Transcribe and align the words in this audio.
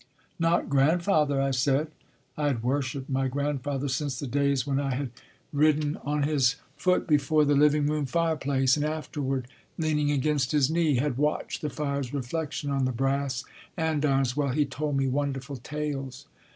"Not 0.39 0.67
Grandfather," 0.67 1.39
I 1.39 1.51
said. 1.51 1.89
I 2.35 2.47
had 2.47 2.63
worshipped 2.63 3.07
my 3.07 3.27
grandfather 3.27 3.87
since 3.87 4.17
the 4.17 4.25
days 4.25 4.65
when 4.65 4.79
I 4.79 4.95
had 4.95 5.11
ridden 5.53 5.93
Happy 5.93 6.03
Valley 6.05 6.15
on 6.15 6.23
his 6.23 6.55
foot 6.75 7.05
before 7.05 7.45
the 7.45 7.53
living 7.53 7.85
room 7.85 8.07
fireplace, 8.07 8.75
and 8.75 8.83
afterward, 8.83 9.45
leaning 9.77 10.09
against 10.09 10.53
his 10.53 10.71
knee, 10.71 10.95
had 10.95 11.17
watched 11.19 11.61
the 11.61 11.69
fire 11.69 11.99
s 11.99 12.13
reflection 12.13 12.71
on 12.71 12.85
the 12.85 12.91
brass 12.91 13.43
andirons 13.77 14.35
while 14.35 14.53
he 14.53 14.65
told 14.65 14.97
me 14.97 15.05
wonderful 15.05 15.57
tales. 15.57 16.25